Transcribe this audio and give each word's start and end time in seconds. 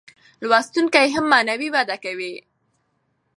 لوستونکی 0.49 1.07
هم 1.15 1.25
معنوي 1.33 1.69
وده 1.75 1.95
کوي. 2.03 2.33